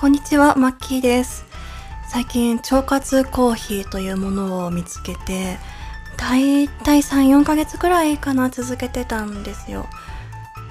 [0.00, 1.44] こんにちは、マッキーです。
[2.08, 5.58] 最近、腸活コーヒーというものを見つけて、
[6.16, 9.90] だいたい3、4ヶ月くらいかな続けてたんですよ。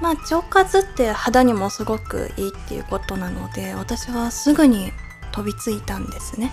[0.02, 4.92] まあ、腸活って肌にもすごくいいっていうことなので、私はすぐに
[5.32, 6.52] 飛びついたんですね。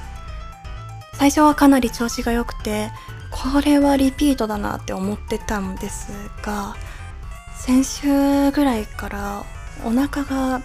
[1.14, 2.90] 最初はかなり調子が良くて、
[3.30, 6.12] これはリピートだなって思ってたんです
[6.42, 6.76] が、
[7.58, 9.44] 先週ぐらいから
[9.82, 10.60] お腹が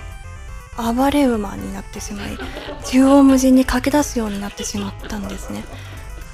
[0.78, 2.38] 暴れ馬になってしまい
[2.84, 5.64] 縦横無尽に駆け出すようになってしまったんですね。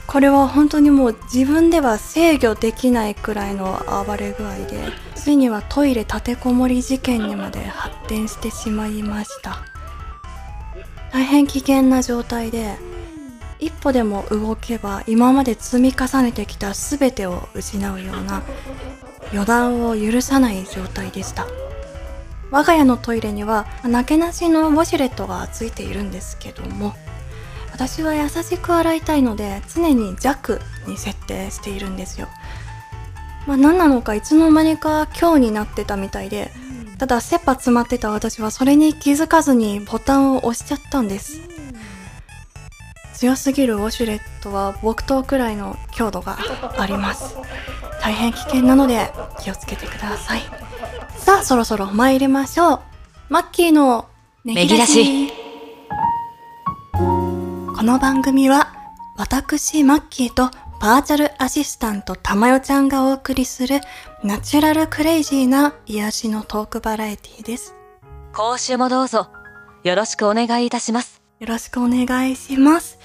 [0.06, 9.66] これは本当にもう自分では制御できないくらいの暴れ具合でついにはトイレ立てこもり事件にまで発展してしまいました。
[11.12, 12.78] 大変危険な状態で
[13.60, 18.44] 一歩でも動けば今まで積み重ねてきた全てを失うような
[19.34, 21.48] 予断を許さない状態でした。
[22.52, 26.94] 我が家のトイレにはなけなしのウォシュレットがついているんですけども
[27.74, 32.28] 私は優しく洗いたいので常に弱に設定しているんですよ。
[33.46, 36.52] まあ何なのかいつの間にか強になってたみたいで
[36.98, 41.40] ただ切羽詰まってた私はそれに気づかずにボタンを押しちゃったんです。
[43.14, 46.38] 強すぎるウォシュレットは木刀くらいの強度が
[46.78, 47.36] あります。
[48.02, 50.67] 大変危険なので気をつけてください。
[51.28, 52.80] さあそろそろ参りましょう
[53.28, 54.08] マッキーの
[54.46, 55.28] ネギラジ
[56.96, 58.74] この番組は
[59.18, 60.44] 私マッキーと
[60.80, 63.82] バーチャルアシスタントたまよちゃんがお送りする
[64.24, 67.76] ナチュラルクレイジーな癒しのトークバラエティです
[68.34, 69.28] 今週もどうぞ
[69.84, 71.22] よろしくお願いいたします。
[71.42, 73.00] よろしくお願いします。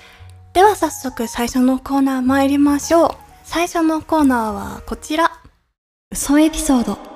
[0.52, 3.10] では早速最初のコーナー参りましょう。
[3.42, 5.32] 最初のコーナーはこちら。
[6.12, 7.11] 嘘エピソード。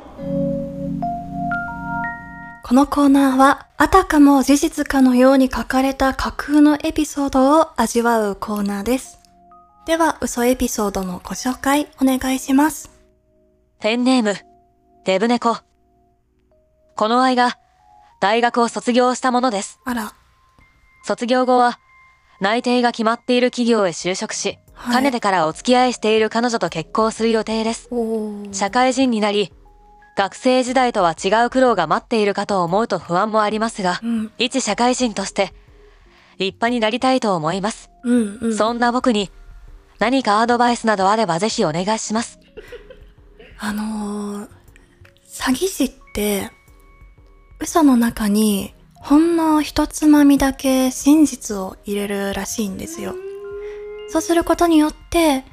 [2.68, 9.20] このコーナーは、あたかも事実かのように書かれた架空のエピソードを味わうコーナーです。
[9.86, 12.90] では、嘘エピソードのご紹介お願いします。
[13.78, 14.34] ペンネーム、
[15.04, 15.58] デブネコ。
[16.96, 17.56] この愛が
[18.20, 19.78] 大学を卒業したものです。
[19.84, 20.12] あら、
[21.04, 21.78] 卒業後は
[22.40, 27.88] 内定が決まっている企業へ就職し、はいかねてからお付き合いしている彼女と結婚する予定です。
[28.50, 29.52] 社会人になり、
[30.16, 35.52] 学生時代とは違う苦労が待っているかと思うと不安もありますが、うん、一社会人として
[36.38, 37.90] 立派になりたいと思います。
[38.02, 38.56] うん、うん。
[38.56, 39.30] そんな僕に
[39.98, 42.40] 何かアドバイスなどあればぜひお願いします。
[43.58, 44.48] あのー、
[45.28, 46.50] 詐欺師って、
[47.60, 53.14] 嘘の中にほんの一つまみだけ真実を入れるらしいんですよ。
[54.08, 55.44] そうすることによって、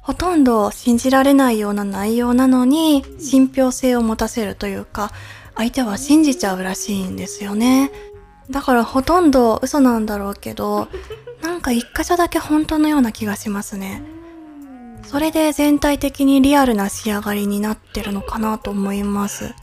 [0.00, 5.12] ほとんど信じられないような内容なのに、信憑性を持たせるというか、
[5.56, 7.90] 相手は信じちゃうらしいんですよね。
[8.50, 10.88] だからほとんど嘘なんだろうけど、
[11.42, 14.02] なんか一箇所だけ本当のような気がしますね。
[15.04, 19.54] それで全体的にリアルな仕上がりになってるのかなと思います。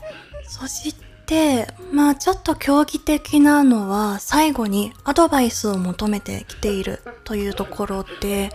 [0.44, 0.96] そし
[1.26, 8.52] て、まあちょっと競技的なのは最後にアドバイスを求めてきているというところで、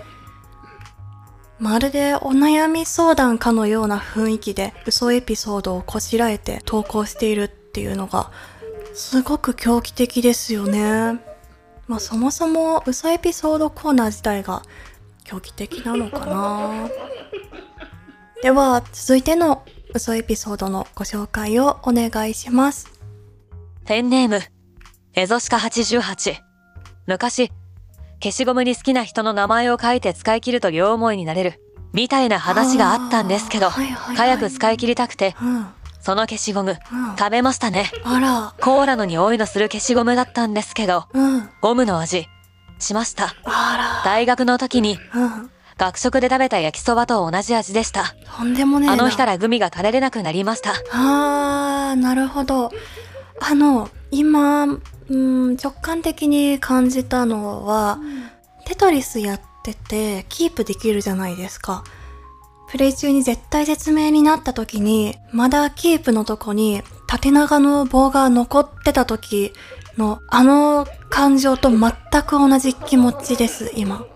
[1.63, 8.33] まるでお悩み相談かのような雰囲気で嘘エピソードをこしらえて投稿しているっていうのが
[8.95, 11.21] すごく狂気的ですよね。
[11.87, 14.63] まあそもそも嘘エピソードコーナー自体が
[15.23, 16.89] 狂気的なのかな
[18.43, 19.63] では続いての
[19.95, 22.91] 嘘エピソードのご紹介をお願いします
[23.85, 24.41] ペンネーム、
[25.15, 26.41] エゾシカ88。
[27.07, 27.53] 昔、
[28.23, 31.61] 消しゴムに好きな人の名前を書いて使い切ると両思いになれる。
[31.93, 35.67] みたいな話があったんですけど、はいはいはい早く使い切りたくて、うん
[36.01, 37.91] その消しゴム、うん食べましたね。
[38.61, 42.29] コーラの匂いのする消しゴムだったんですけど、うんゴムの味、
[42.79, 43.35] しました。
[43.45, 44.99] あ大学の時に、
[45.77, 48.15] 学食で食べた焼きそばと同じ味でした。
[48.37, 50.73] とんでもねあの日からグミが垂れれなくなりました。
[50.93, 52.71] あーなるほど
[53.41, 54.67] あの今
[55.13, 55.17] う
[55.53, 57.99] ん直感的に感じたのは、
[58.65, 61.85] テトリスやっててキープできるじゃないですか。
[62.71, 69.53] プレイ中に絶対絶命になった時にまだキープのとこに縦長の棒が残ってた時
[69.99, 71.93] のあの感情と全
[72.27, 74.07] く同じ気持ちです今。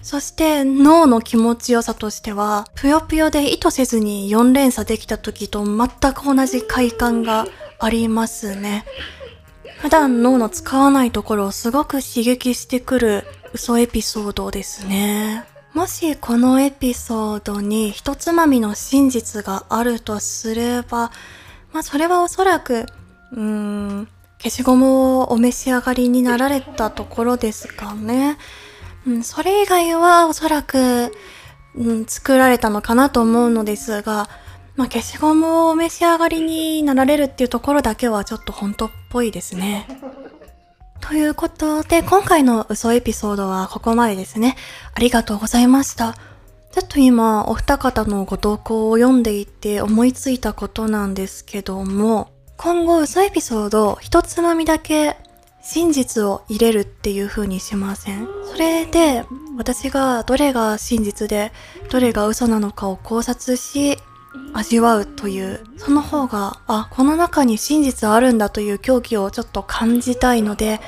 [0.00, 7.46] そして脳の気持ちよさとしては、ぷよぷよで意図せずに4連鎖できた時と全く同じ快感が
[7.78, 8.86] ありますね。
[9.86, 15.44] 普段脳の使わないところをすごく刺激してくる嘘エピソードですね。
[15.74, 21.12] もしこのエピソードに一つまみの真実があるとすれば、
[21.72, 22.86] まあそれはおそらく、
[23.30, 24.08] うーん、
[24.42, 28.38] 消しゴムをお召し上がりになられたところですかね。
[29.06, 31.12] うん、それ以外はおそらく、
[31.76, 34.28] うん、作られたのかなと思うのですが、
[34.76, 39.88] まあ、消しゴムをお召し上がりになられるっていうところだけはちょっと本当っぽいですね。
[41.00, 44.56] ということで、今回の嘘エピソードはここまでですね。
[44.94, 46.14] ありがとうございました。
[46.72, 55.16] ちょっと今、お二方のご投稿を読んでいて思いついたことなんですけども、今後嘘エピソード一つまみだけ
[55.62, 59.24] 真実を入れるっていう風にしませんそれで
[59.56, 61.52] 私がどれが真実で
[61.90, 63.98] どれが嘘なのかを考察し
[64.52, 70.80] 味わうという、その方が、あ、この中に真実あるんだという狂気をちょっと感じたいので、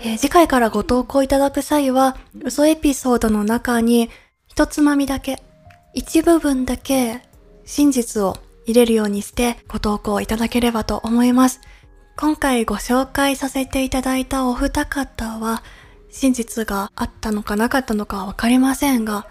[0.00, 4.10] えー、次回からご投稿いただく際は、嘘エピソードの中に、
[4.48, 5.42] 一つまみだけ、
[5.94, 7.22] 一部分だけ、
[7.64, 11.60] 真実を入れるようにしてご投稿いただければと思います。
[12.16, 15.62] 今回ご紹介させていただいたお二方は、
[16.10, 19.26] 真実があったのかなかったのかわかりませんが、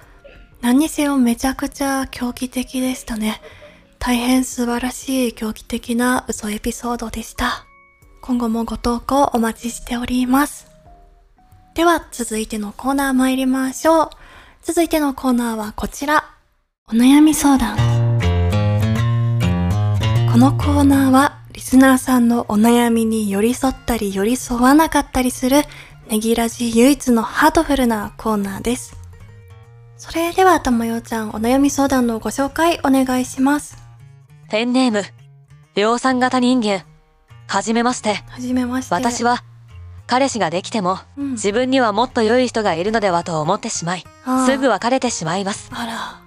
[0.62, 3.42] 何にせよめちゃくちゃ狂気的でしたね。
[4.04, 7.68] 大変素晴らしい狂気的な嘘エピソードでした。
[8.22, 10.66] 今後もご投稿お待ちしております。
[11.76, 14.10] では、続いてのコーナー参りましょう。
[14.64, 16.26] 続いてのコーナーはこちら。
[16.88, 17.78] お悩み相談。
[20.32, 25.62] このコーナーは、リスナーさんのお悩みに寄り添ったり寄り添わなかったりする、
[26.10, 28.98] ネギラジ唯一のハートフルなコーナーです。
[29.96, 33.81] それでは、ともよちゃん、お悩み相談のご紹介お願いします。
[34.52, 35.04] ペンネーム、
[35.76, 36.84] 量産型人間。
[37.48, 38.16] はじめまして。
[38.16, 38.94] はじめまして。
[38.94, 39.46] 私は、
[40.08, 44.04] 彼氏ができても、うん、自分にはもっと良い人がいるのではと思ってしまい、
[44.46, 45.72] すぐ別れてしまいます。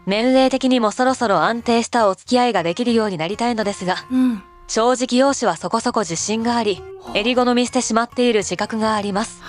[0.07, 6.83] 年齢的にもそろそろ安定したお付き合いができるようになりたいのですが、うん、正直容姿はそこそこ自信があり、
[7.13, 9.43] 襟好みしてしまっている自覚があります。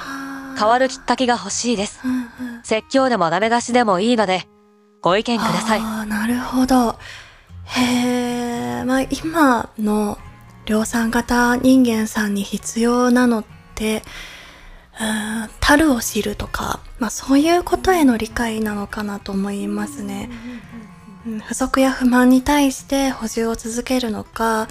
[0.60, 2.02] 変わるきっかけが欲しいです。
[2.64, 4.50] 説教でもダメ出しでもいいので、
[5.02, 5.82] ご意見ください。
[6.08, 6.98] なるほど。
[7.66, 10.18] へえ、まあ今の
[10.66, 13.46] 量産型人間さんに必要なのっ
[13.76, 14.04] て、
[15.00, 20.30] うん、樽を知るとか、まあそういうことへの理解なのかなと思いますね。
[21.48, 24.68] 不足や不満に対して補充を続けるのか、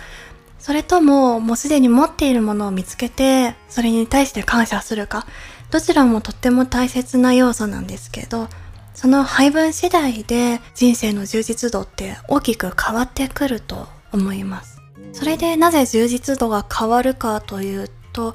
[0.59, 5.27] それとももうすでに持っているものを見つけて、それに対して感謝するか、
[5.71, 8.49] どちらもとっても大切な要素なんですけど、
[8.95, 14.81] その配分次第で人生の充実度って大きく変わってくると思います。
[15.13, 18.35] それでなぜ充実度が変わるかというと、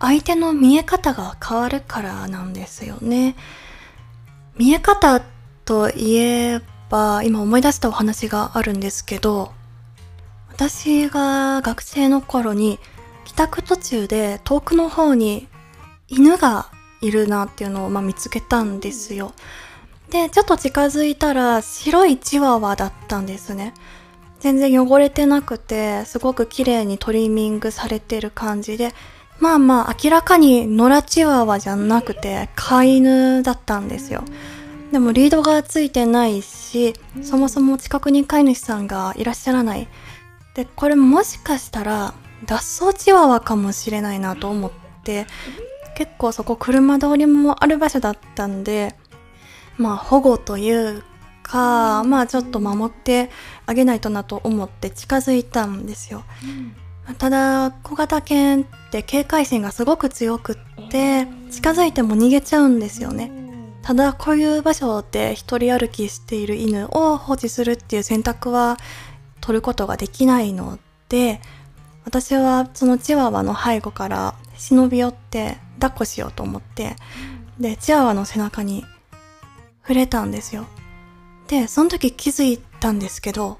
[0.00, 3.36] 相手の見え方が変わるからなんですよね。
[4.56, 5.22] 見え方
[5.64, 9.52] といえば、今思い出したお話があるんですけど、
[10.48, 12.78] 私が学生の頃に
[13.24, 15.48] 帰宅途中で遠くの方に
[16.08, 16.70] 犬が
[17.00, 19.32] いるなっていうのをま見つけたんですよ。
[20.10, 23.74] で、ちょっと近づいたら白いチワワだったんですね。
[24.40, 28.94] 全然汚れてなくて、すごく綺麗にトリミングされてる感じで、
[29.40, 34.24] まあまあ明らかに野良チワワじゃなくて飼い犬だったんですよ。
[34.92, 39.88] でもリードがついてないし、そもそも近くに飼い主さんがいらっしゃらない。
[40.54, 42.14] で、これもしかしたら
[42.46, 44.70] 脱走チワワかもしれないなと思っ
[45.04, 45.26] て、
[45.96, 48.94] 結構そこ車通りもある場所だったんで、
[49.78, 51.02] まあ保護という
[51.42, 53.30] か、まあちょっと守って
[53.66, 56.24] あげないとなと思って近づいたんですよ。
[57.08, 63.32] うん、ただ、小型犬って警戒心がすごく強くって、近づいても逃げちゃうんですよね。
[63.82, 68.76] ただ、こういう場所で一人歩きしている犬を放置するっていう選択は
[69.40, 71.40] 取ることができないので、
[72.04, 76.96] 私はそのチワワの背後から忍び寄って抱っこしようと思って、
[77.58, 78.84] で、チワワの背中に
[79.88, 80.66] 触れたんですよ。
[81.46, 83.58] で、その時気づいたんですけど、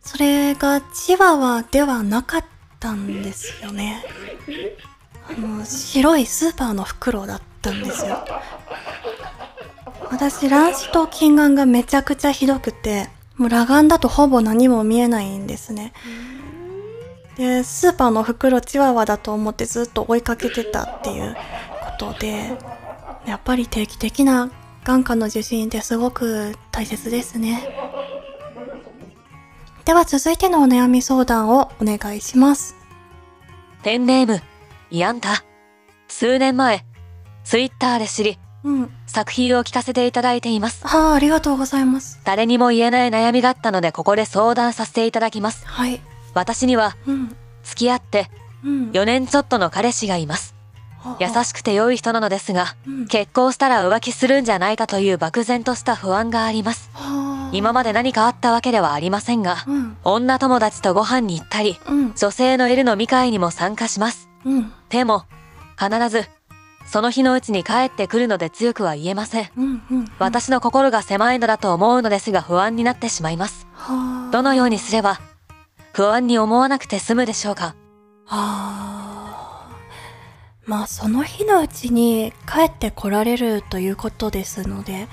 [0.00, 2.44] それがチワワではなかっ
[2.78, 4.04] たんですよね。
[5.28, 8.24] あの、白いスーパーの袋だったんですよ。
[10.12, 15.92] 私、卵子と近眼がめちゃくちゃひどくて、もう裸眼だとほぼ何も見えないんですね。
[17.36, 22.56] で、スーパーの袋チワワだと思ってずっと追いかけてたっていうことで、
[23.26, 24.52] やっぱり定期的な
[24.86, 27.68] 眼科の受診ってすごく大切ですね。
[29.84, 32.76] では続いてのお悩み相談をお願いします。
[33.82, 34.40] ペンネーム、
[34.92, 35.44] イアンタ。
[36.06, 36.84] 数年前、
[37.42, 40.86] ツイッターで知り、うん、作品を聞かせていただいています。
[40.86, 42.20] はあ、ありがとうございます。
[42.22, 45.66] 誰にも言えない悩みがあったので、ここで相談させていただきます。
[45.66, 46.00] はい。
[46.32, 48.30] 私には、うん、付き合って、
[48.62, 50.55] 4年ちょっとの彼氏がいます。
[51.20, 52.74] 優しくて良い人なのですが、
[53.08, 56.90] 結婚したら浮気するんじゃないかという漠然とした不安があります。
[57.52, 64.28] 今まで何かあったわけではありませんが、うん、女友達とご飯に行ったり、うん、女性のいる飲み会にも参加します。
[64.44, 65.24] うん、でも、
[65.78, 66.24] 必ず、
[66.86, 69.50] その日のうちに帰ってくるので強くは言えません、
[70.18, 73.66] 私の心が狭いのだと思うのですが不安になってしまいます。
[74.32, 75.20] どのようにすれば、
[75.92, 77.74] 不安に思わなくて済むでしょうか。
[80.66, 85.08] まあその日のうちに帰ってこられるということですので、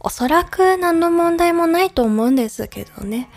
[0.00, 3.30] おそらく何の問題もないと思うんですけどね。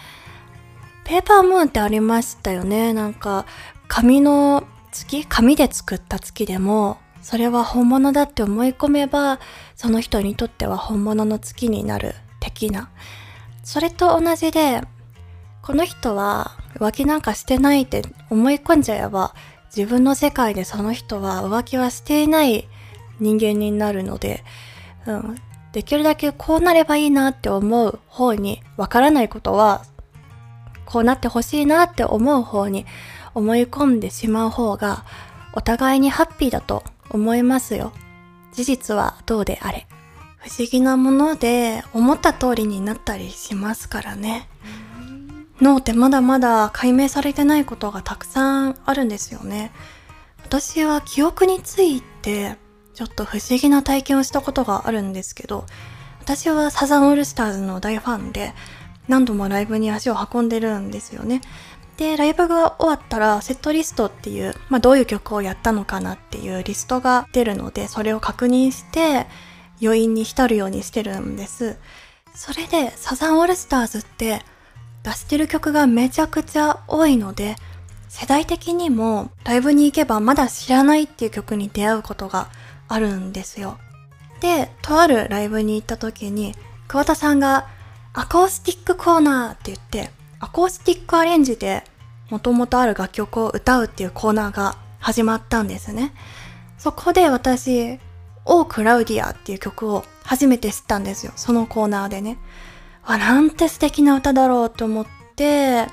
[1.04, 2.94] ペーパームーンってありましたよね。
[2.94, 3.46] なんか、
[3.88, 9.40] 紙の月紙で作った月でも、それは本物だって思い込めば、
[9.76, 12.90] その人にとっては本物の月になる的な。
[13.64, 14.82] それと同じで、
[15.62, 19.36] この人は浮気なんかしてないって思い込んじゃえば、
[19.76, 22.68] 自分の世界でその人は浮気はしていない
[23.20, 24.44] 人間になるので、
[25.06, 25.36] うん、
[25.72, 29.86] できるだけこうなればいいなって思う方に、わからないことは、
[30.86, 32.86] こうなってほしいなって思う方に
[33.34, 35.06] 思い込んでしまう方が、
[35.54, 37.94] お互いにハッピーだと思いますよ。
[38.52, 39.88] 事実はどうであれ？
[40.38, 44.50] 不思議なもので思った通りになったりしますからね。
[45.62, 49.72] 脳ってまだまだ解明されてないことがたくさんあるんですよね。
[50.44, 52.58] 私は記憶について
[52.94, 55.66] ちょっと不思議な体験をしたことがあるんですけど、
[56.20, 58.54] 私はサザンオールスターズの大ファンで、
[59.08, 61.42] 何度もライブに足を運んでるんですよね。
[61.98, 69.28] で、ライブが終わったら、セットリストっていう、まあ、どういう曲をやったのかなっていうリストが出るので、それを確認して、
[69.82, 71.78] 余韻に浸るようにしてるんです。
[72.36, 74.44] それで、サザンオールスターズって、
[75.04, 77.56] 出してる曲がめちゃくちゃ多いので、
[78.08, 82.50] 世代的にもライブに行けばまだ知らないっていう曲に出会うことが
[82.88, 83.78] あるんですよ。
[84.42, 86.54] で、とあるライブに行った時に、
[86.88, 87.68] 桑田さんが
[88.14, 91.84] アコースティックコーナーって言って、アコースティックアレンジで
[92.30, 96.14] 元々ある楽曲を歌うっていうコーナーが始まったんですね。
[96.78, 98.00] そこで私、
[98.46, 101.32] オークラウディアっていう曲を初めて知ったんですよ。
[101.36, 102.38] そのコーナーでね。
[103.12, 105.88] あ、なんて素敵な歌だろうと思って、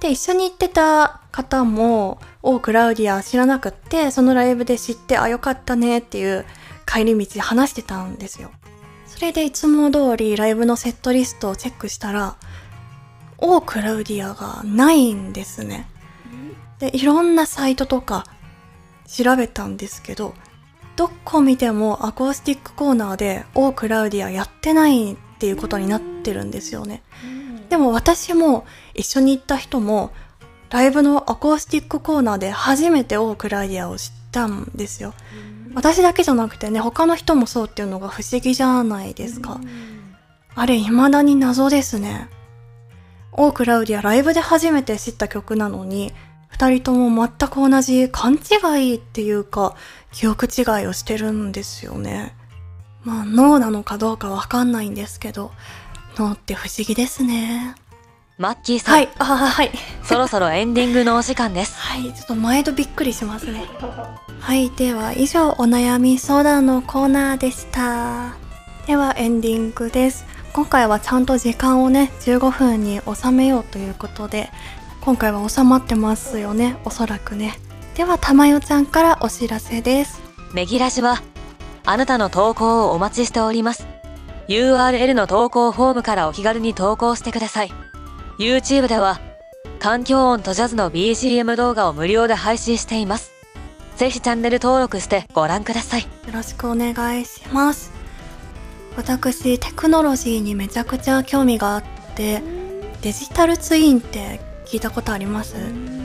[0.00, 6.44] で、一緒に行ってた方も、オークラウディア知らなくって、そのライブで知って、あ、よかったねっていう
[6.86, 8.52] 帰り道話してたんですよ。
[9.06, 12.36] それでいつも通りライブのセットリストをチェックしたら、
[13.38, 15.88] オークラウディアがないんですね。
[16.78, 18.24] で、いろんなサイトとか
[19.08, 20.34] 調べたんですけど、
[20.94, 27.02] どこ見てもアコースティックコーナーでオークラウディアやってないっていうことになってるんですよね。
[27.70, 30.10] でも私も一緒に行った人も
[30.70, 35.14] ライブのアコースティックコーナーで初めてオークラウディアを知ったんですよ。
[35.74, 39.60] 私だけじゃなくてね、他の人もそうっていうのが不思議じゃないですか。
[40.56, 42.28] あれ未だに謎ですね。
[43.30, 46.12] オークラウディアライブで初めて知った曲なのに、
[46.48, 49.76] 二人とも全く同じ勘違いっていうか、
[50.10, 52.34] 記憶違いをしてるんですよね。
[53.08, 55.50] まあ脳なのかどうかわかんないんですけど、
[56.16, 57.74] 脳って不思議ですね。
[58.36, 58.94] マッキーさん。
[58.96, 59.70] はい、あはい。
[60.02, 61.74] そろそろエンディングのお時間です。
[61.80, 63.64] はい、ちょっと毎度びっくりしますね。
[64.40, 68.36] はい、では以上お悩み相談のコーナーでした。
[68.86, 70.26] ではエンディングです。
[70.52, 74.50] 今回はちゃんと時間をね、15分に収めようということで、
[75.00, 77.58] 今回は収まってますよね、おそらくね。
[77.94, 80.20] では、たまよちゃんからお知らせです。
[80.52, 81.22] メギラジは、
[81.90, 83.86] あなたの投稿をお待ちしております。
[84.46, 87.72] URL の投稿フォームからお気軽に投稿してください。
[88.38, 89.18] YouTube では、
[89.78, 93.32] 環境音とジャズの BGM 動画を無料で配信しています。
[93.96, 96.02] ぜひチャンネル登録してご覧ください。
[96.02, 97.90] よろしくお願いします。
[98.98, 102.42] 私、テクノロジーにめちゃくちゃ興味があって、
[103.00, 105.54] デジタルツインって聞いたことあります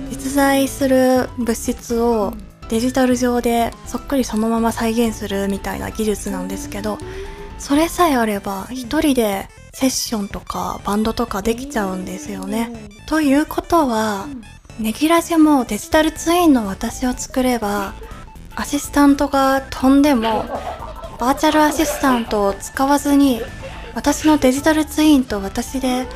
[0.09, 2.33] 実在する物質を
[2.73, 6.97] デジタル上でそっくりそのまま再現するみたいな技術なんですけど、
[7.59, 12.89] それさえあれば一人でセッションとかバンドとかできちゃうんですよね。
[13.05, 14.25] ということは、
[14.79, 17.93] ネギラジもデジタルツインの私を作れば、
[18.55, 20.43] アシスタントが飛んでも、
[21.19, 23.39] バーチャルアシスタントを使わずに、
[23.93, 26.07] 私のデジタルツインと私で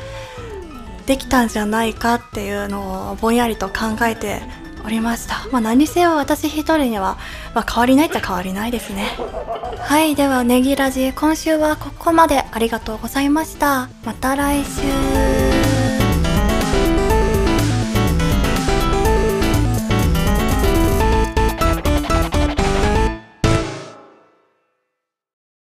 [1.06, 4.42] できたんじゃないかっていうのをぼんやりと考えて
[4.88, 5.46] おりました。
[5.52, 7.18] まあ何せよ私一人には、
[7.54, 9.04] まあ、変わりないっちゃ変わりないですね。
[9.78, 13.90] はい、ではネギラジ、今週はここまでありがとうございました。
[14.04, 15.37] また来週。